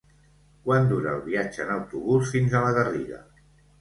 [0.69, 3.21] Quant dura el viatge en autobús fins a la Garriga?